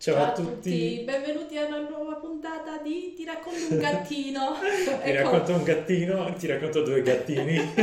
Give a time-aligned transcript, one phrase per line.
[0.00, 0.52] Ciao, Ciao a tutti.
[0.52, 1.02] tutti.
[1.04, 4.56] benvenuti a una nuova puntata di Ti racconto un gattino.
[5.04, 5.22] ti ecco.
[5.22, 7.58] racconto un gattino, ti racconto due gattini.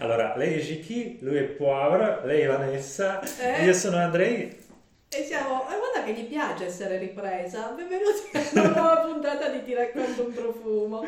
[0.00, 3.64] allora, lei è Giki, lui è Poivre, lei è Vanessa, eh?
[3.64, 4.54] io sono Andrei.
[5.08, 7.72] E siamo, e guarda che gli piace essere ripresa.
[7.74, 11.02] Benvenuti a una nuova puntata di Ti racconto un profumo.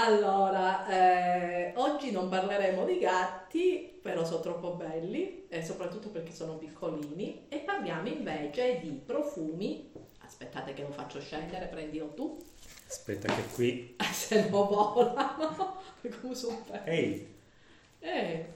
[0.00, 6.54] Allora, eh, oggi non parleremo di gatti, però sono troppo belli, e soprattutto perché sono
[6.54, 9.90] piccolini, e parliamo invece di profumi.
[10.20, 12.38] Aspettate che lo faccio scendere, prendilo tu.
[12.86, 13.96] Aspetta che qui...
[14.12, 15.80] Se no volano,
[16.20, 17.34] come sono Ehi!
[17.98, 18.46] Eh.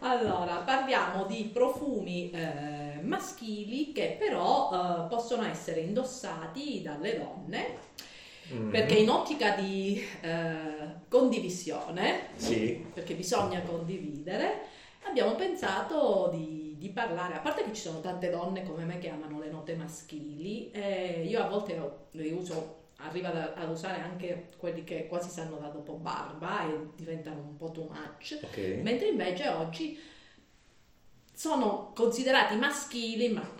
[0.00, 8.08] Allora, parliamo di profumi eh, maschili che però eh, possono essere indossati dalle donne
[8.52, 8.70] Mm.
[8.70, 12.84] Perché in ottica di eh, condivisione, sì.
[12.92, 14.66] perché bisogna condividere,
[15.04, 19.08] abbiamo pensato di, di, parlare, a parte che ci sono tante donne come me che
[19.08, 24.50] amano le note maschili, eh, io a volte le uso, arrivo ad, ad, usare anche
[24.56, 28.80] quelli che quasi sanno da dopo barba e diventano un po' too much, okay.
[28.82, 29.98] mentre invece oggi
[31.32, 33.59] sono considerati maschili, ma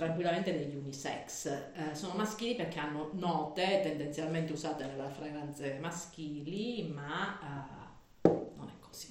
[0.00, 1.46] tranquillamente degli unisex.
[1.46, 7.38] Eh, sono maschili perché hanno note tendenzialmente usate nelle fragranze maschili, ma
[8.22, 9.10] eh, non è così.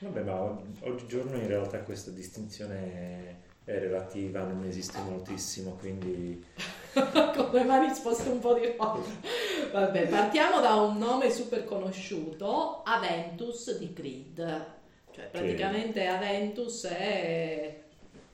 [0.00, 6.44] Vabbè, ma oggigiorno in realtà questa distinzione è relativa, non esiste moltissimo, quindi...
[6.92, 9.00] Come mi ha risposto un po' di roba.
[9.72, 14.74] Vabbè, partiamo da un nome super conosciuto, Aventus di Creed.
[15.12, 16.08] Cioè, praticamente che...
[16.08, 17.84] Aventus è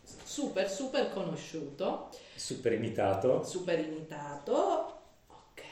[0.03, 2.11] super super conosciuto.
[2.35, 3.43] Super imitato.
[3.45, 5.01] Super imitato.
[5.29, 5.63] Ok.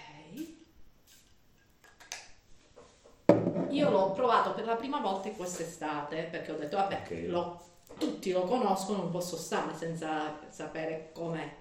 [3.71, 7.27] Io l'ho provato per la prima volta quest'estate perché ho detto vabbè, okay.
[7.27, 7.61] lo,
[7.99, 11.59] tutti lo conoscono, non posso stare senza sapere com'è.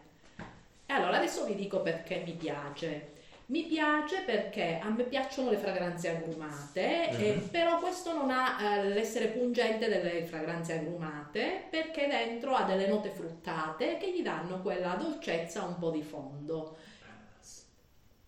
[0.86, 3.17] E allora adesso vi dico perché mi piace.
[3.49, 7.20] Mi piace perché a me piacciono le fragranze agrumate, uh-huh.
[7.20, 12.86] eh, però questo non ha eh, l'essere pungente delle fragranze agrumate perché dentro ha delle
[12.86, 16.77] note fruttate che gli danno quella dolcezza un po' di fondo.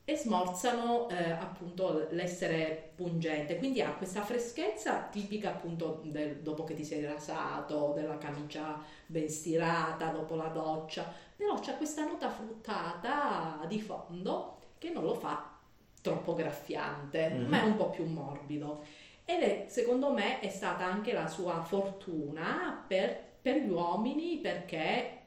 [0.04, 6.74] E smorzano eh, appunto l'essere pungente, quindi ha questa freschezza tipica appunto del, dopo che
[6.74, 13.64] ti sei rasato, della camicia ben stirata dopo la doccia, però c'è questa nota fruttata
[13.68, 15.60] di fondo che non lo fa
[16.02, 17.50] troppo graffiante, mm-hmm.
[17.50, 18.84] ma è un po' più morbido.
[19.24, 25.20] Ed è, secondo me, è stata anche la sua fortuna per, per gli uomini perché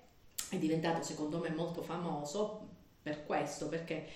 [0.50, 2.66] è diventato, secondo me, molto famoso
[3.00, 4.08] per questo, perché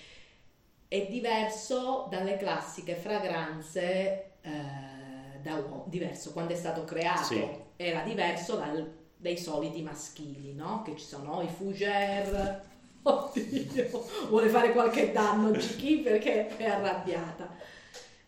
[0.89, 7.49] è diverso dalle classiche fragranze eh, da uomo, diverso quando è stato creato, sì.
[7.77, 10.83] era diverso dal, dai soliti maschili, no?
[10.83, 12.61] Che ci sono i fougère,
[13.03, 17.57] Oddio, vuole fare qualche danno Giki perché è arrabbiata.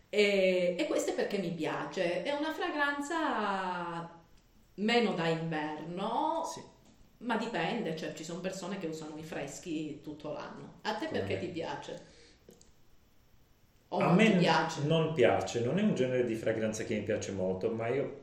[0.09, 2.23] E, e questo è perché mi piace.
[2.23, 4.19] È una fragranza
[4.75, 6.61] meno da inverno, sì.
[7.19, 10.79] ma dipende, cioè ci sono persone che usano i freschi tutto l'anno.
[10.81, 12.09] A te perché ti piace?
[13.89, 14.83] O a me piace?
[14.83, 18.19] non piace, non è un genere di fragranza che mi piace molto, ma io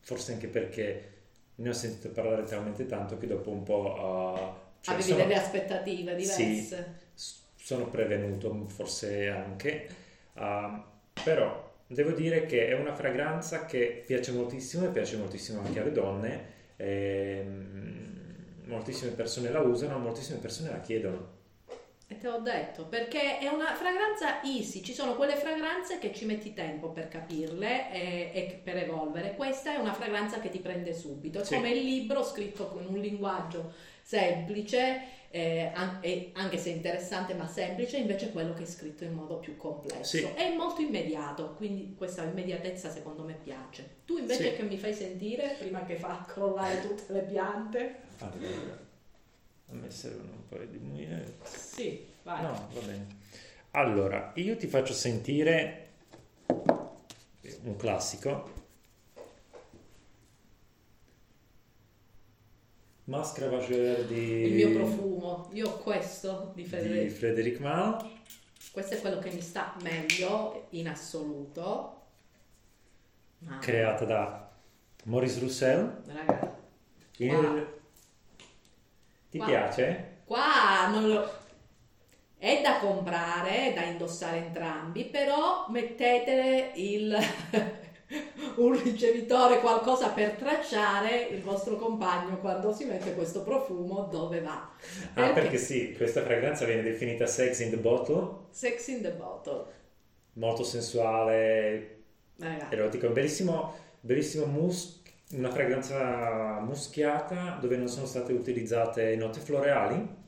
[0.00, 1.12] forse anche perché
[1.56, 5.34] ne ho sentito parlare talmente tanto che dopo un po' uh, cioè, Avevi sono, delle
[5.34, 6.96] aspettative diverse?
[7.12, 9.88] Sì, sono prevenuto forse anche,
[10.34, 10.80] uh,
[11.24, 15.90] però devo dire che è una fragranza che piace moltissimo e piace moltissimo anche alle
[15.90, 16.54] donne.
[16.76, 21.34] E, mm, moltissime persone la usano, moltissime persone la chiedono.
[22.06, 26.26] E te l'ho detto, perché è una fragranza easy, ci sono quelle fragranze che ci
[26.26, 30.94] metti tempo per capirle e, e per evolvere, questa è una fragranza che ti prende
[30.94, 31.56] subito, è sì.
[31.56, 33.72] come il libro scritto con un linguaggio
[34.06, 35.00] semplice,
[35.30, 40.18] eh, anche se interessante ma semplice, invece quello che è scritto in modo più complesso.
[40.18, 40.22] Sì.
[40.22, 43.96] È molto immediato, quindi questa immediatezza secondo me piace.
[44.04, 44.56] Tu invece sì.
[44.56, 47.96] che mi fai sentire, prima che fa crollare tutte le piante?
[48.18, 48.78] Allora,
[49.70, 51.38] a me servono un po' di muine.
[51.42, 52.42] Sì, vai.
[52.42, 53.06] No, va bene.
[53.72, 55.88] Allora, io ti faccio sentire
[57.64, 58.65] un classico
[63.06, 64.46] Maschera Vageur di...
[64.46, 68.10] Il mio profumo, io ho questo di Frederic, di Frederic Mao.
[68.72, 72.00] Questo è quello che mi sta meglio in assoluto.
[73.46, 73.58] Ah.
[73.58, 74.50] Creata da
[75.04, 76.02] Maurice Roussel.
[76.06, 76.56] Raga.
[77.18, 77.80] Il...
[79.30, 79.46] Ti qua.
[79.46, 80.18] piace?
[80.24, 81.30] Qua non lo...
[82.36, 87.16] È da comprare, è da indossare entrambi, però mettetele il...
[88.56, 94.70] un ricevitore, qualcosa per tracciare il vostro compagno quando si mette questo profumo dove va.
[95.12, 95.30] Perché?
[95.30, 98.46] Ah, perché sì, questa fragranza viene definita sex in the bottle.
[98.50, 99.64] Sex in the bottle.
[100.34, 102.02] Molto sensuale,
[102.38, 102.74] Ragazzi.
[102.74, 110.24] erotico, bellissimo, bellissimo mus- una fragranza muschiata dove non sono state utilizzate note floreali.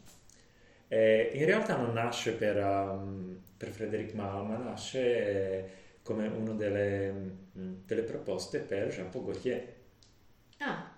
[0.89, 5.01] Eh, in realtà non nasce per, um, per Frederic Malle, ma nasce...
[5.01, 9.75] Eh, come una delle, mm, delle proposte per Jean Paul Gaultier.
[10.61, 10.91] Ah.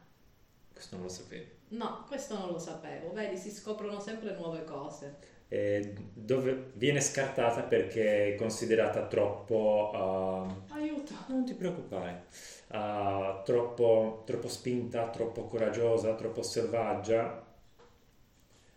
[0.73, 1.47] Questo non lo sapevo.
[1.71, 3.13] No, questo non lo sapevo.
[3.13, 5.17] Vedi, si scoprono sempre nuove cose.
[5.49, 9.91] Eh, dove viene scartata perché è considerata troppo...
[9.93, 11.13] Uh, Aiuto!
[11.27, 12.27] Non ti preoccupare.
[12.69, 17.47] Uh, troppo, troppo spinta, troppo coraggiosa, troppo selvaggia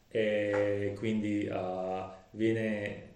[0.07, 3.12] e quindi uh, viene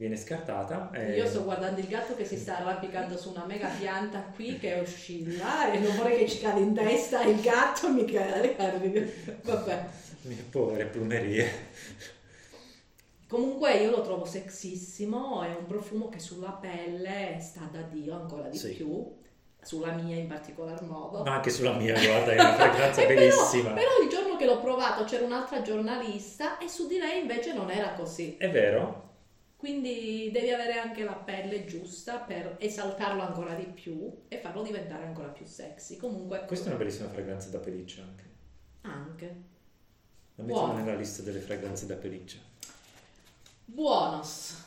[0.00, 0.90] viene scartata.
[0.92, 1.14] E...
[1.14, 4.80] Io sto guardando il gatto che si sta arrampicando su una mega pianta qui che
[4.80, 8.56] oscilla e non vorrei che ci cade in testa il gatto mi cade.
[9.42, 9.84] Vabbè.
[10.22, 11.50] Mie povere plumerie.
[13.28, 18.48] Comunque io lo trovo sexissimo, è un profumo che sulla pelle sta da Dio ancora
[18.48, 18.72] di sì.
[18.72, 19.06] più,
[19.60, 21.22] sulla mia in particolar modo.
[21.24, 23.72] Ma anche sulla mia, guarda, è una fragranza bellissima.
[23.72, 27.52] Però, però il giorno che l'ho provato c'era un'altra giornalista e su di lei invece
[27.52, 28.36] non era così.
[28.38, 29.08] È vero?
[29.60, 35.04] Quindi devi avere anche la pelle giusta per esaltarlo ancora di più e farlo diventare
[35.04, 35.98] ancora più sexy.
[35.98, 38.24] Comunque, questa è una bellissima fragranza da pelliccia anche.
[38.80, 39.24] Anche.
[40.36, 40.82] La mettiamo Buono.
[40.82, 42.38] nella lista delle fragranze da pelliccia.
[43.66, 44.64] Buonos.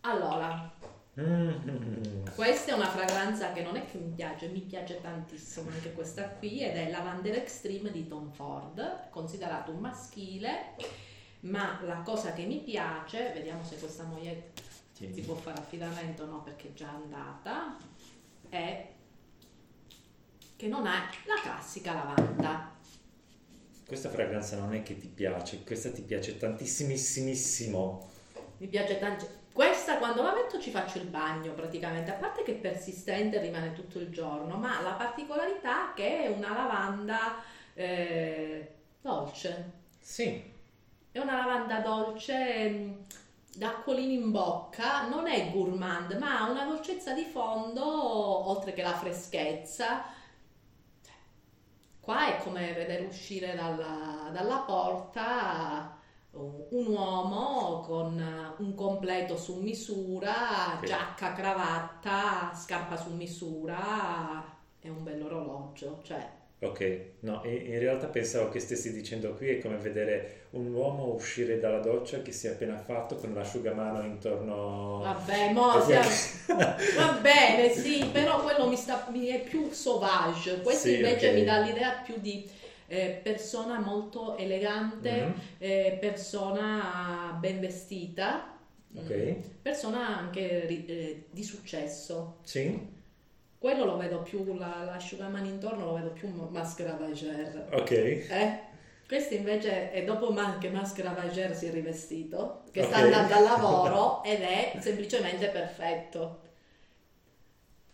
[0.00, 0.70] Allora,
[1.18, 2.26] mm-hmm.
[2.34, 6.24] questa è una fragranza che non è che mi piace, mi piace tantissimo anche questa
[6.28, 10.76] qui ed è Lavender Extreme di Tom Ford, considerato un maschile
[11.40, 14.50] ma la cosa che mi piace, vediamo se questa moglie
[14.92, 15.12] sì.
[15.12, 17.76] si può fare affidamento o no perché è già andata,
[18.48, 18.88] è
[20.56, 22.76] che non è la classica lavanda.
[23.86, 28.08] Questa fragranza non è che ti piace, questa ti piace tantissimissimo.
[28.58, 29.38] Mi piace tanto.
[29.52, 33.72] Questa quando la metto ci faccio il bagno praticamente, a parte che è persistente rimane
[33.72, 37.42] tutto il giorno, ma la particolarità è che è una lavanda
[37.74, 39.72] eh, dolce.
[39.98, 40.49] Sì.
[41.12, 42.92] È una lavanda dolce mm,
[43.54, 47.84] d'acquolini in bocca, non è gourmand, ma ha una dolcezza di fondo,
[48.48, 50.04] oltre che la freschezza.
[52.00, 55.98] Qua è come vedere uscire dalla, dalla porta
[56.32, 60.86] un uomo con un completo su misura, sì.
[60.86, 64.44] giacca, cravatta, scarpa su misura
[64.80, 66.00] e un bell'orologio.
[66.02, 71.14] Cioè, Ok, no, in realtà pensavo che stessi dicendo qui è come vedere un uomo
[71.14, 74.98] uscire dalla doccia che si è appena fatto con l'asciugamano intorno...
[74.98, 76.06] Vabbè, mo siamo...
[76.98, 81.38] va bene, sì, però quello mi, sta, mi è più sauvage, questo sì, invece okay.
[81.38, 82.46] mi dà l'idea più di
[82.88, 85.32] eh, persona molto elegante, mm-hmm.
[85.56, 88.58] eh, persona ben vestita,
[88.94, 89.32] okay.
[89.32, 92.40] Mm, persona anche eh, di successo.
[92.42, 92.98] Sì
[93.60, 97.68] quello lo vedo più, la, l'asciugamano intorno lo vedo più maschera Vager.
[97.72, 97.90] Ok.
[97.90, 98.60] Eh?
[99.06, 102.90] Questo invece è dopo che Maschera Vager si è rivestito, che okay.
[102.90, 106.40] sta andando al lavoro ed è semplicemente perfetto.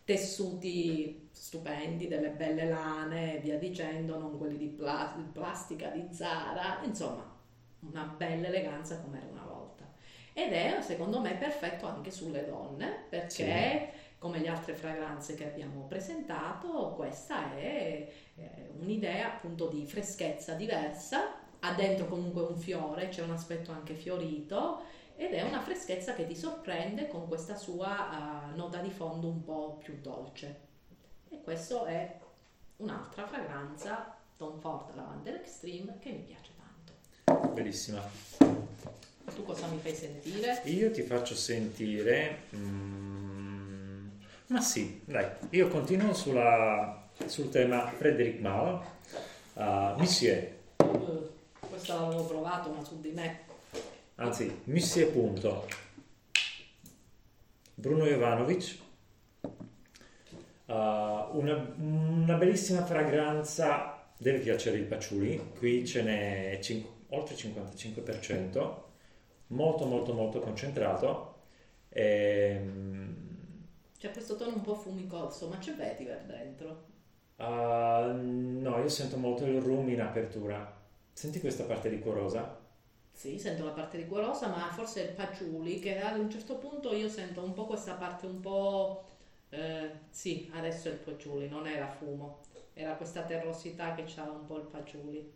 [0.05, 6.79] Tessuti stupendi, delle belle lane e via dicendo, non quelli di pla- plastica di Zara,
[6.85, 7.29] insomma,
[7.81, 9.85] una bella eleganza come era una volta.
[10.33, 13.91] Ed è secondo me perfetto anche sulle donne perché...
[13.91, 18.11] Sì come le altre fragranze che abbiamo presentato, questa è
[18.79, 24.83] un'idea appunto di freschezza diversa, ha dentro comunque un fiore, c'è un aspetto anche fiorito
[25.17, 29.43] ed è una freschezza che ti sorprende con questa sua uh, nota di fondo un
[29.43, 30.65] po' più dolce.
[31.31, 32.19] E questa è
[32.77, 37.53] un'altra fragranza Tom Ford Lavender Extreme che mi piace tanto.
[37.55, 38.03] Bellissima.
[39.35, 40.61] Tu cosa mi fai sentire?
[40.65, 42.43] Io ti faccio sentire...
[42.55, 43.36] Mm,
[44.49, 48.81] ma sì, dai, io continuo sulla, sul tema Frederic Mal,
[49.55, 50.55] uh, Monsieur.
[50.77, 51.29] Uh,
[51.69, 53.41] questo l'avevo provato, ma su di me.
[54.17, 55.67] Anzi, Monsieur punto.
[57.75, 58.79] Bruno Jovanovic.
[60.67, 60.73] Uh,
[61.39, 68.75] una, una, bellissima fragranza, deve piacere il patchouli, qui ce n'è cin- oltre il 55%,
[69.49, 71.35] molto molto molto concentrato.
[71.91, 73.26] Ehm,
[74.07, 76.85] c'è questo tono un po' fumicoso, ma c'è vetiver dentro?
[77.37, 78.13] Uh,
[78.61, 80.75] no, io sento molto il rum in apertura.
[81.13, 82.59] Senti questa parte liquorosa?
[83.13, 87.09] Sì, sento la parte liquorosa, ma forse il patchouli, che ad un certo punto io
[87.09, 89.05] sento un po' questa parte un po'
[89.49, 92.41] Eh, sì, adesso è il patchouli, non era fumo,
[92.75, 95.33] era questa terrosità che c'ha un po' il patchouli.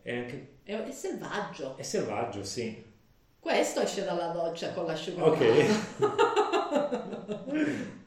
[0.00, 0.58] È, anche...
[0.62, 1.76] è, è selvaggio.
[1.76, 2.92] È selvaggio, sì.
[3.38, 5.34] Questo esce dalla doccia con l'asciugamano.
[5.34, 7.12] Ok.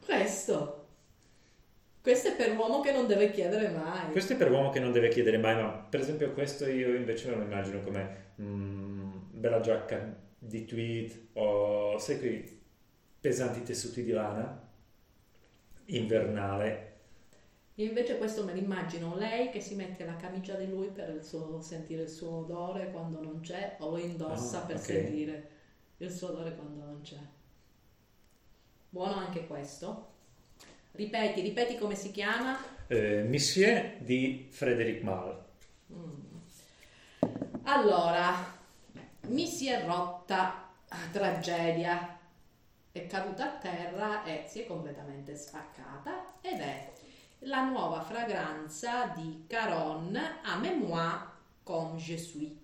[0.04, 0.86] Questo.
[2.00, 4.10] Questo è per l'uomo che non deve chiedere mai.
[4.12, 7.30] Questo è per l'uomo che non deve chiedere mai, ma per esempio questo io invece
[7.30, 12.60] lo immagino come mm, bella giacca di tweed o sai quei
[13.20, 14.66] pesanti tessuti di lana
[15.86, 16.86] invernale.
[17.74, 21.22] Io invece questo me l'immagino lei che si mette la camicia di lui per il
[21.22, 24.86] suo, sentire il suo odore quando non c'è o lo indossa ah, per okay.
[24.86, 25.50] sentire
[25.98, 27.18] il suo odore quando non c'è.
[28.90, 30.06] Buono anche questo.
[30.92, 32.56] Ripeti, ripeti come si chiama?
[32.86, 35.44] Eh, Monsieur di Frédéric Mal.
[35.92, 36.20] Mm.
[37.64, 38.32] Allora,
[39.26, 40.70] mi si è rotta
[41.12, 42.18] tragedia,
[42.90, 46.90] è caduta a terra e si è completamente spaccata ed è
[47.40, 51.26] la nuova fragranza di Caron a mémoire
[51.62, 52.56] comme je suis.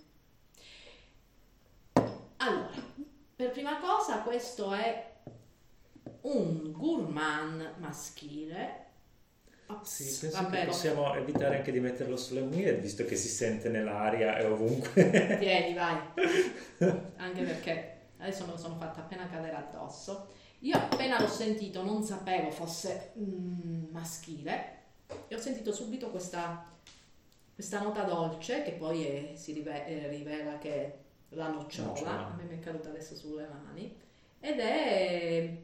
[2.38, 2.73] Allora,
[3.37, 5.12] per prima cosa questo è
[6.25, 8.83] un gourmand maschile.
[9.83, 13.69] Sì, penso Vabbè, che possiamo evitare anche di metterlo sulle unghie, visto che si sente
[13.69, 15.38] nell'aria e ovunque.
[15.38, 15.97] Tieni, vai.
[17.16, 20.28] Anche perché adesso me lo sono fatta appena cadere addosso.
[20.61, 24.78] Io appena l'ho sentito non sapevo fosse mm, maschile
[25.28, 26.64] e ho sentito subito questa,
[27.54, 30.99] questa nota dolce che poi è, si rive- eh, rivela che è
[31.31, 33.95] la nocciola, nocciola, a me mi è caduta adesso sulle mani,
[34.40, 35.57] ed è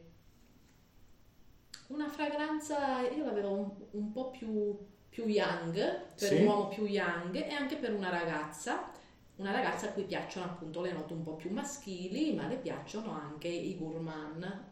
[1.90, 4.76] una fragranza, io la vedo un, un po' più,
[5.08, 6.34] più young, per sì.
[6.36, 8.90] un uomo più young e anche per una ragazza,
[9.36, 13.12] una ragazza a cui piacciono appunto le note un po' più maschili, ma le piacciono
[13.12, 14.64] anche i gourmand,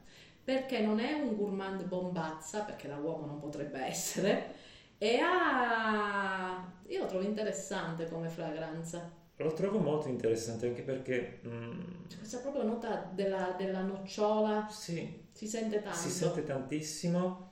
[0.44, 4.54] perché non è un gourmand bombazza, perché da uomo non potrebbe essere,
[4.98, 6.70] e ha...
[6.87, 9.16] io lo trovo interessante come fragranza.
[9.37, 11.40] Lo trovo molto interessante anche perché...
[11.46, 14.66] Mm, C'è questa proprio nota della, della nocciola.
[14.68, 15.97] Sì, si sente tanto.
[15.97, 17.50] Si sente tantissimo,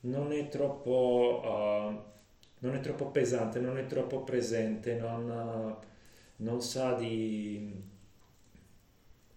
[0.00, 2.02] non è troppo, uh,
[2.58, 5.86] non è troppo pesante, non è troppo presente, non, uh,
[6.42, 7.82] non sa di,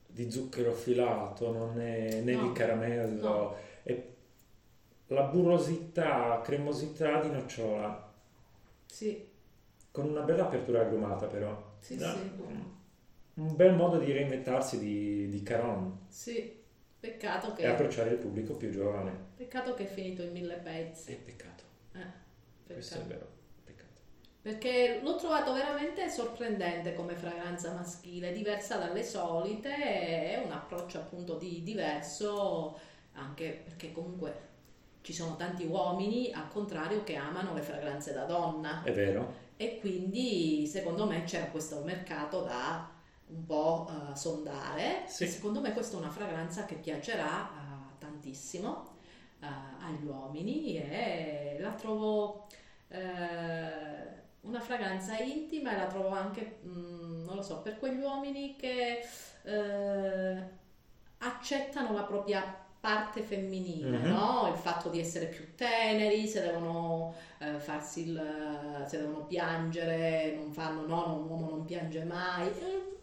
[0.06, 2.42] di, zucchero filato, non è né no.
[2.42, 3.30] di caramello.
[3.30, 3.56] No.
[3.84, 4.06] È
[5.08, 8.12] la burrosità, cremosità di nocciola.
[8.86, 9.30] Sì.
[9.92, 11.76] Con una bella apertura agrumata però.
[11.80, 12.12] Sì, no?
[12.12, 12.32] sì.
[13.36, 16.00] Un bel modo di reinventarsi di, di Caron.
[16.10, 16.60] Sì.
[17.02, 17.64] Peccato che...
[17.64, 19.12] E approcciare il pubblico più giovane.
[19.36, 21.12] Peccato che è finito in mille pezzi.
[21.12, 21.64] Eh, peccato.
[21.94, 22.74] Eh, peccato.
[22.74, 23.28] Questo è vero.
[23.66, 24.02] Peccato.
[24.40, 31.38] Perché l'ho trovato veramente sorprendente come fragranza maschile, diversa dalle solite, è un approccio appunto
[31.40, 32.78] di diverso,
[33.14, 34.50] anche perché comunque
[35.02, 38.84] ci sono tanti uomini al contrario che amano le fragranze da donna.
[38.84, 39.50] È vero.
[39.58, 42.88] E quindi secondo me c'era questo mercato da
[43.32, 45.04] un po' uh, sondare.
[45.08, 45.28] Sì.
[45.28, 48.70] secondo me questa è una fragranza che piacerà uh, tantissimo
[49.40, 49.46] uh,
[49.86, 52.48] agli uomini e la trovo
[54.42, 58.58] una fragranza intima e la trovo anche, mh, mm, non lo so, per quegli uomini
[58.58, 59.00] che
[61.20, 64.12] accettano la propria parte femminile, mm-hmm.
[64.12, 64.50] no?
[64.52, 70.52] il fatto di essere più teneri, se devono eh, farsi il, se devono piangere, non
[70.52, 72.48] fanno no, un uomo non piange mai.
[72.48, 73.00] Eh,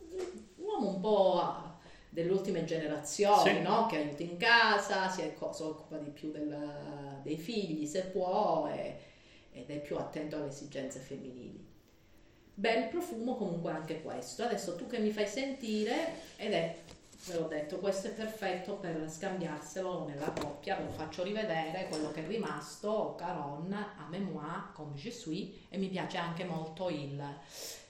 [0.57, 1.69] uomo un po'
[2.11, 3.61] delle ultime generazioni, sì.
[3.61, 3.87] no?
[3.87, 8.97] che aiuta in casa, si, occupa di più del, dei figli se può e,
[9.53, 11.67] ed è più attento alle esigenze femminili.
[12.55, 14.43] Bel profumo comunque anche questo.
[14.43, 16.75] Adesso tu che mi fai sentire ed è,
[17.27, 22.11] ve l'ho detto, questo è perfetto per scambiarselo nella coppia, ve lo faccio rivedere, quello
[22.11, 27.23] che è rimasto, Caron, a mémoire, comme je suis, e mi piace anche molto il,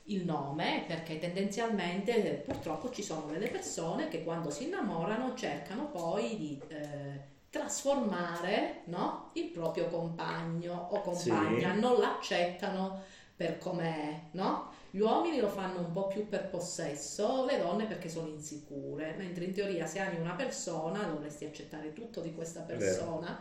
[0.08, 6.36] il nome perché tendenzialmente purtroppo ci sono delle persone che quando si innamorano cercano poi
[6.36, 9.30] di eh, trasformare no?
[9.34, 11.80] il proprio compagno o compagna, sì.
[11.80, 13.02] non l'accettano
[13.34, 14.76] per com'è, no?
[14.90, 19.44] Gli uomini lo fanno un po' più per possesso, le donne perché sono insicure, mentre
[19.44, 23.40] in teoria se ami una persona dovresti accettare tutto di questa persona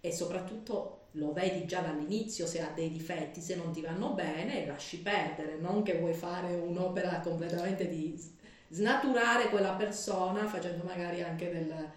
[0.00, 4.66] e soprattutto lo vedi già dall'inizio se ha dei difetti, se non ti vanno bene,
[4.66, 8.36] lasci perdere, non che vuoi fare un'opera completamente di
[8.68, 11.90] snaturare quella persona facendo magari anche del...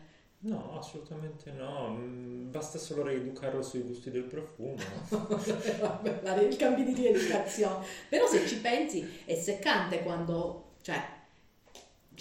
[0.43, 4.75] No, assolutamente no, mm, basta solo rieducarlo sui gusti del profumo.
[5.09, 7.85] Vabbè, il cambio di rieducazione.
[8.09, 10.99] Però se ci pensi è seccante quando, cioè,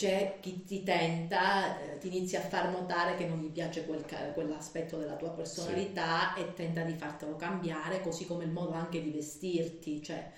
[0.01, 4.03] c'è chi ti tenta, eh, ti inizia a far notare che non gli piace quel,
[4.33, 6.41] quell'aspetto della tua personalità sì.
[6.41, 10.31] e tenta di fartelo cambiare, così come il modo anche di vestirti, cioè,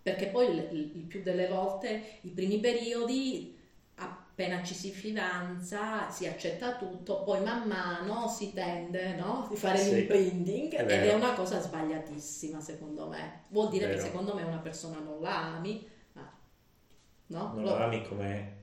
[0.00, 3.58] perché poi il, il più delle volte i primi periodi
[3.96, 9.48] appena ci si fidanza si accetta tutto, poi man mano si tende no?
[9.50, 13.42] di fare sì, l'imprinting ed è una cosa sbagliatissima secondo me.
[13.48, 16.32] Vuol dire che secondo me una persona non la ami, ma
[17.26, 17.52] no?
[17.52, 17.74] non Lo...
[17.74, 18.59] la ami come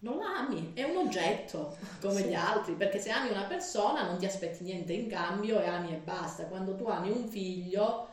[0.00, 2.28] non la ami, è un oggetto come sì.
[2.28, 5.92] gli altri, perché se ami una persona non ti aspetti niente in cambio e ami
[5.92, 6.44] e basta.
[6.44, 8.08] Quando tu ami un figlio,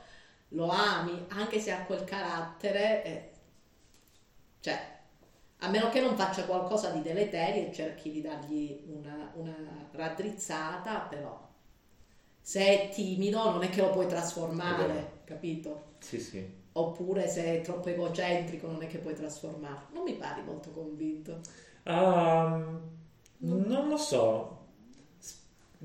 [0.50, 3.29] lo ami, anche se ha quel carattere, eh,
[4.60, 4.96] cioè,
[5.60, 9.56] a meno che non faccia qualcosa di deleterio e cerchi di dargli una, una
[9.91, 11.46] raddrizzata, però
[12.41, 15.96] se è timido non è che lo puoi trasformare, capito?
[16.00, 16.56] Sì, sì.
[16.74, 19.88] Oppure se è troppo egocentrico non è che puoi trasformarlo.
[19.94, 21.41] Non mi pari molto convinto.
[21.88, 22.82] Um,
[23.38, 24.65] non lo so,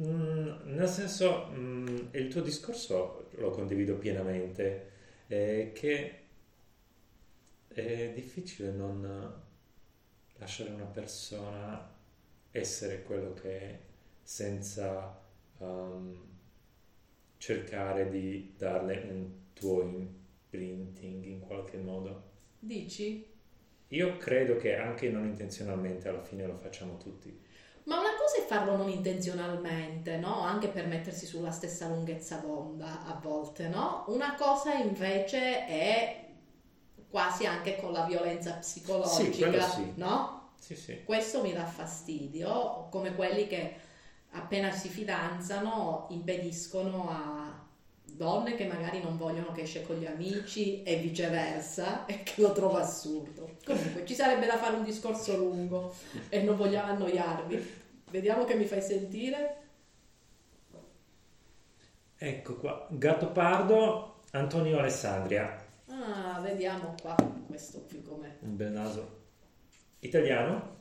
[0.01, 4.91] mm, nel senso, mm, il tuo discorso lo condivido pienamente,
[5.29, 6.19] è che
[7.69, 9.41] è difficile non
[10.39, 11.91] lasciare una persona
[12.51, 13.79] essere quello che è
[14.23, 15.21] senza
[15.59, 16.21] um,
[17.39, 22.31] cercare di darle un tuo imprinting in qualche modo.
[22.59, 23.32] Dici?
[23.93, 27.41] Io credo che anche non intenzionalmente alla fine lo facciamo tutti.
[27.85, 30.41] Ma una cosa è farlo non intenzionalmente, no?
[30.41, 34.05] Anche per mettersi sulla stessa lunghezza d'onda a volte, no?
[34.09, 36.27] Una cosa invece è
[37.11, 39.93] quasi anche con la violenza psicologica, sì, sì.
[39.97, 40.53] no?
[40.59, 41.03] Sì, sì.
[41.05, 43.75] Questo mi dà fastidio, come quelli che
[44.31, 47.42] appena si fidanzano impediscono a
[48.17, 52.53] donne che magari non vogliono che esce con gli amici e viceversa e che lo
[52.53, 53.57] trovo assurdo.
[53.65, 55.95] Comunque ci sarebbe da fare un discorso lungo
[56.29, 57.81] e non vogliamo annoiarvi.
[58.11, 59.57] Vediamo che mi fai sentire.
[62.17, 65.61] Ecco qua, Gattopardo, Antonio Alessandria.
[65.89, 67.17] Ah, vediamo qua
[67.47, 68.37] questo qui com'è.
[68.41, 69.21] Un bel naso.
[70.01, 70.77] Italiano?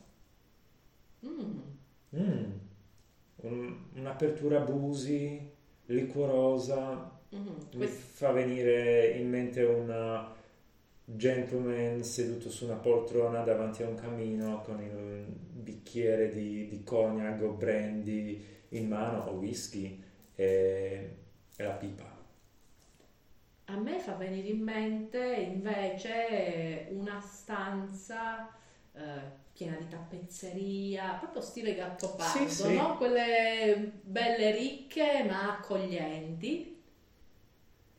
[1.25, 1.59] Mm.
[2.15, 2.51] Mm.
[3.37, 5.49] Un, un'apertura busi,
[5.85, 7.53] liquorosa, Mm-hmm.
[7.75, 10.29] Mi fa venire in mente un
[11.05, 17.41] gentleman seduto su una poltrona davanti a un camino con il bicchiere di, di cognac
[17.41, 20.01] o brandy in mano o whisky
[20.35, 21.15] e,
[21.55, 22.19] e la pipa.
[23.65, 28.49] A me fa venire in mente invece una stanza
[28.93, 32.75] eh, piena di tappezzeria, proprio stile gattopardo, sì, sì.
[32.75, 32.97] no?
[32.97, 36.70] Quelle belle ricche ma accoglienti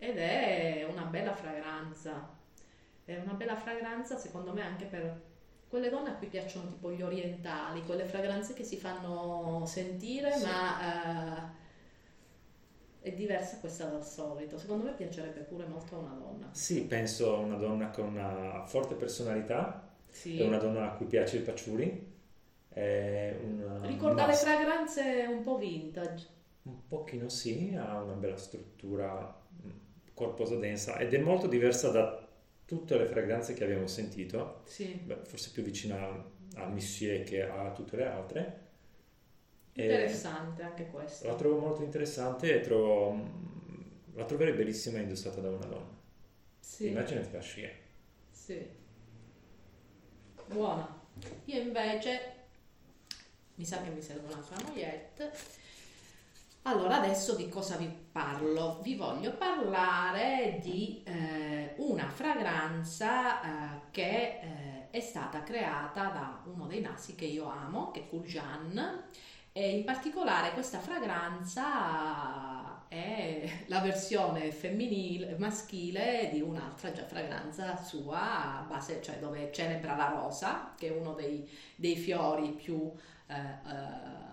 [0.02, 2.28] ed è una bella fragranza.
[3.04, 5.30] È una bella fragranza secondo me anche per
[5.68, 10.44] quelle donne a cui piacciono tipo gli orientali, quelle fragranze che si fanno sentire sì.
[10.44, 11.52] ma
[13.02, 14.58] eh, è diversa questa dal solito.
[14.58, 16.48] Secondo me piacerebbe pure molto a una donna.
[16.50, 20.40] Sì, penso a una donna con una forte personalità, sì.
[20.40, 22.10] è una donna a cui piace il patchouli.
[22.70, 26.26] Ricorda le fragranze un po' vintage.
[26.62, 29.38] Un pochino sì, ha una bella struttura
[30.22, 32.28] corposa densa ed è molto diversa da
[32.64, 34.86] tutte le fragranze che abbiamo sentito, sì.
[34.94, 35.98] Beh, forse più vicina
[36.54, 38.60] a Monsieur che a tutte le altre.
[39.74, 41.26] Interessante e anche questo.
[41.26, 43.18] La trovo molto interessante e trovo,
[44.14, 46.00] la troverei bellissima indossata da una donna.
[46.60, 46.88] Sì.
[46.88, 47.70] Immaginati la scia.
[48.30, 48.66] Sì.
[50.46, 51.00] Buona.
[51.46, 52.20] Io invece
[53.56, 55.30] mi sa che mi serve un'altra mogliette
[56.64, 58.80] allora, adesso di cosa vi parlo?
[58.82, 66.66] Vi voglio parlare di eh, una fragranza eh, che eh, è stata creata da uno
[66.66, 68.26] dei nasi che io amo, che è Cool
[69.54, 78.64] e in particolare questa fragranza è la versione femminile, maschile di un'altra già fragranza sua,
[78.68, 82.92] base, cioè dove celebra la rosa, che è uno dei, dei fiori più...
[83.26, 84.31] Eh, eh,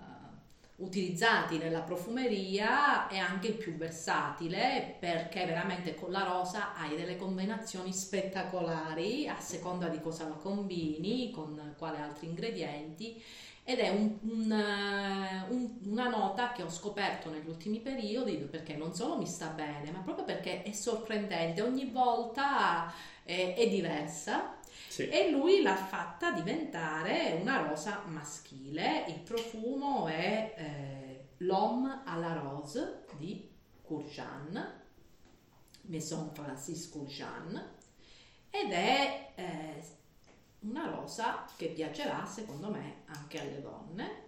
[0.80, 7.18] utilizzati nella profumeria è anche il più versatile perché veramente con la rosa hai delle
[7.18, 13.22] combinazioni spettacolari a seconda di cosa la combini, con quali altri ingredienti
[13.64, 18.76] ed è un, un, eh, un, una nota che ho scoperto negli ultimi periodi perché
[18.76, 22.92] non solo mi sta bene ma proprio perché è sorprendente, ogni volta
[23.24, 24.58] è, è diversa
[24.88, 25.08] sì.
[25.10, 29.06] e lui l'ha fatta diventare una rosa maschile.
[29.08, 33.50] Il profumo è eh, L'Homme à la Rose di
[33.82, 34.82] Courjean,
[35.82, 37.76] Maison Francis Courjean,
[38.50, 39.84] ed è eh,
[40.62, 44.28] una rosa che piacerà secondo me anche alle donne.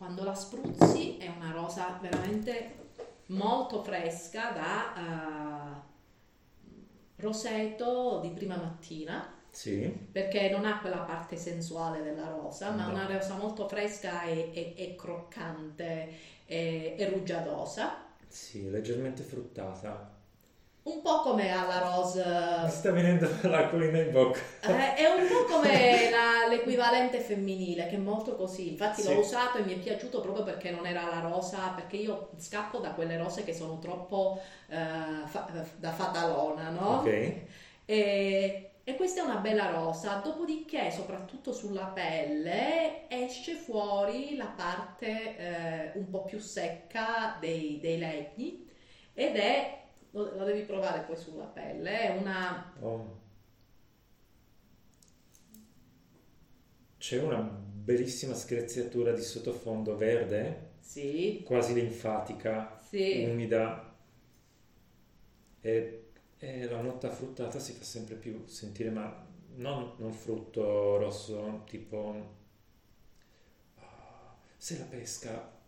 [0.00, 2.94] Quando la spruzzi è una rosa veramente
[3.26, 5.89] molto fresca da uh,
[7.20, 9.36] roseto di prima mattina.
[9.50, 10.08] Sì.
[10.12, 12.90] Perché non ha quella parte sensuale della rosa, ma no.
[12.90, 16.10] una rosa molto fresca e, e, e croccante
[16.46, 18.08] e, e rugiadosa.
[18.28, 20.19] Sì, leggermente fruttata
[20.94, 22.24] un po' come alla Rose.
[22.64, 24.40] Mi sta venendo l'acquolina in bocca.
[24.62, 28.70] Eh, è un po' come la, l'equivalente femminile, che è molto così.
[28.70, 29.12] Infatti sì.
[29.12, 32.78] l'ho usato e mi è piaciuto proprio perché non era la rosa, perché io scappo
[32.78, 36.98] da quelle rose che sono troppo uh, fa, da fatalona, no?
[36.98, 37.34] Ok.
[37.84, 45.36] E, e questa è una bella rosa, dopodiché soprattutto sulla pelle esce fuori la parte
[45.36, 48.68] eh, un po' più secca dei, dei legni
[49.14, 49.79] ed è
[50.10, 52.72] lo, lo devi provare poi sulla pelle, è una...
[52.80, 53.18] Oh.
[56.98, 61.42] C'è una bellissima screziatura di sottofondo verde, sì.
[61.44, 63.26] quasi linfatica, sì.
[63.28, 63.96] umida
[65.60, 71.62] e, e, la nota fruttata si fa sempre più sentire, ma non, non frutto rosso
[71.66, 72.36] tipo...
[73.76, 75.58] Oh, se la pesca...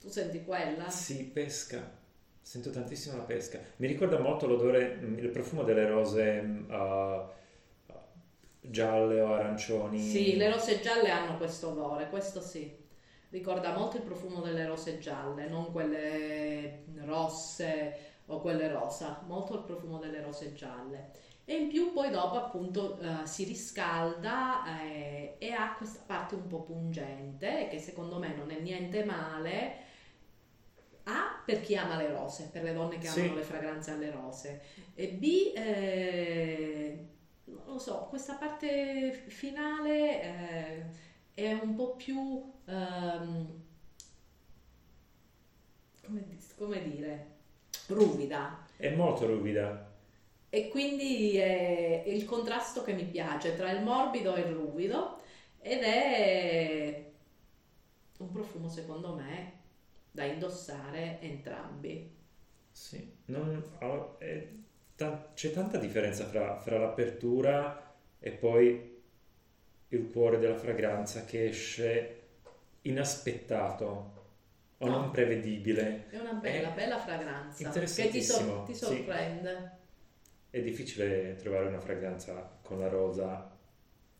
[0.00, 0.88] Tu senti quella?
[0.90, 2.06] Sì, pesca
[2.48, 3.60] Sento tantissimo la pesca.
[3.76, 7.22] Mi ricorda molto l'odore, mm, il profumo delle rose uh,
[8.62, 9.98] gialle o arancioni.
[9.98, 12.74] Sì, le rose gialle hanno questo odore, questo sì.
[13.28, 19.64] Ricorda molto il profumo delle rose gialle, non quelle rosse o quelle rosa, molto il
[19.64, 21.10] profumo delle rose gialle.
[21.44, 26.46] E in più poi dopo appunto uh, si riscalda eh, e ha questa parte un
[26.46, 29.84] po' pungente che secondo me non è niente male
[31.08, 33.20] a per chi ama le rose, per le donne che sì.
[33.20, 34.60] amano le fragranze alle rose,
[34.94, 37.06] e B eh,
[37.44, 40.84] non lo so, questa parte finale eh,
[41.34, 43.62] è un po' più um,
[46.04, 46.24] come,
[46.56, 47.36] come, dire
[47.86, 48.66] ruvida.
[48.76, 49.86] È molto ruvida.
[50.50, 55.20] E quindi è il contrasto che mi piace tra il morbido e il ruvido
[55.60, 57.04] ed è
[58.18, 59.57] un profumo secondo me
[60.10, 62.16] da indossare entrambi.
[62.70, 63.62] Sì, non,
[64.18, 64.48] è,
[64.94, 68.96] ta, c'è tanta differenza fra, fra, l'apertura e poi
[69.88, 72.22] il cuore della fragranza che esce
[72.82, 74.16] inaspettato
[74.78, 74.98] o no.
[74.98, 76.06] non prevedibile.
[76.08, 79.72] È una bella, è bella fragranza che ti, sor- ti sorprende.
[80.20, 80.56] Sì.
[80.56, 83.56] È difficile trovare una fragranza con la rosa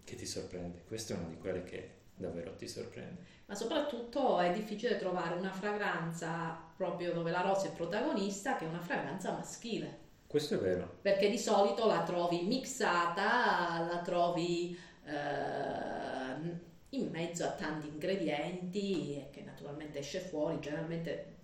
[0.04, 0.82] che ti sorprende.
[0.86, 5.50] Questa è una di quelle che davvero ti sorprende ma soprattutto è difficile trovare una
[5.50, 10.06] fragranza proprio dove la rosa è protagonista che è una fragranza maschile.
[10.26, 10.98] Questo è vero.
[11.00, 16.56] Perché di solito la trovi mixata, la trovi eh,
[16.90, 21.36] in mezzo a tanti ingredienti e che naturalmente esce fuori, generalmente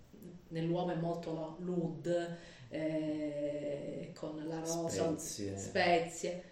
[0.49, 2.37] nell'uomo è molto l'oud
[2.69, 5.57] eh, con la rosa, spezie.
[5.57, 6.43] spezie.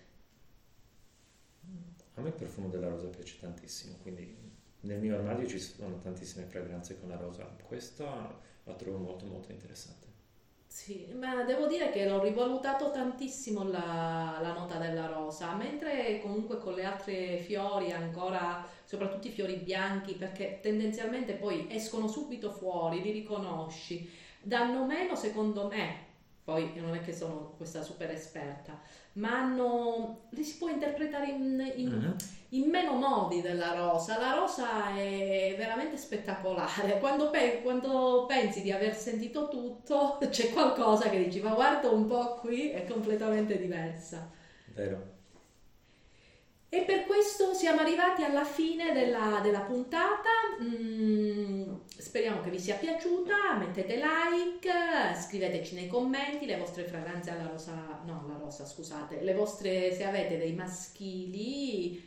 [2.14, 4.36] A me il profumo della rosa piace tantissimo, quindi
[4.80, 9.50] nel mio armadio ci sono tantissime fragranze con la rosa, questa la trovo molto molto
[9.50, 10.10] interessante.
[10.66, 16.58] Sì, ma devo dire che l'ho rivalutato tantissimo la, la, nota della rosa, mentre comunque
[16.58, 23.02] con le altre fiori ancora, soprattutto i fiori bianchi, perché tendenzialmente poi escono subito fuori,
[23.02, 26.06] li riconosci, danno meno secondo me,
[26.42, 28.80] poi non è che sono questa super esperta,
[29.14, 32.16] ma hanno, li si può interpretare in, in, uh-huh.
[32.60, 34.18] in, meno modi della rosa.
[34.18, 36.98] La rosa è veramente spettacolare.
[37.00, 42.06] Quando, pe- quando, pensi di aver sentito tutto, c'è qualcosa che dici, ma guarda un
[42.06, 44.30] po' qui, è completamente diversa.
[44.74, 45.10] Vero.
[46.74, 50.30] E per questo siamo arrivati alla fine della, della puntata.
[50.62, 51.61] Mm,
[52.02, 53.56] speriamo che vi sia piaciuta.
[53.58, 54.68] Mettete like,
[55.20, 58.02] scriveteci nei commenti le vostre fragranze alla rosa.
[58.04, 59.20] No, alla rosa, scusate.
[59.22, 62.02] Le vostre, se avete dei maschili,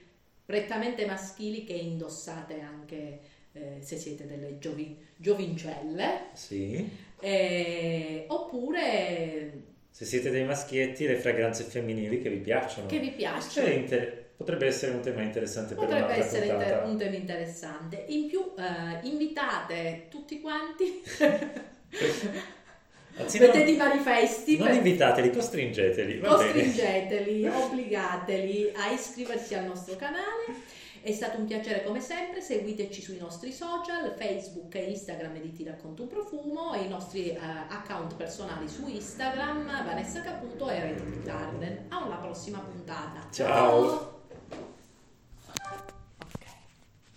[0.45, 3.19] prettamente maschili che indossate anche
[3.53, 6.27] eh, se siete delle giovi, giovincelle.
[6.34, 6.88] Sì.
[7.21, 9.63] Eh, oppure.
[9.89, 12.88] Se siete dei maschietti, le fragranze femminili che vi piacciono.
[12.88, 13.67] Che vi piacciono.
[13.69, 18.04] Inter- Potrebbe essere un tema interessante Potrebbe per Potrebbe essere inter- un tema interessante.
[18.08, 21.02] In più, eh, invitate tutti quanti.
[23.17, 24.58] Anzi, Mettete i manifesti.
[24.58, 24.76] Non per...
[24.76, 26.19] invitateli, costringeteli.
[26.19, 33.17] costringeteli, obbligateli a iscriversi al nostro canale È stato un piacere come sempre, seguiteci sui
[33.17, 38.15] nostri social, Facebook e Instagram di Ti racconto un profumo e i nostri uh, account
[38.15, 41.86] personali su Instagram, Vanessa Caputo e Reddit Garden.
[41.89, 43.28] A una prossima puntata.
[43.32, 43.48] Ciao.
[43.48, 44.14] Ciao.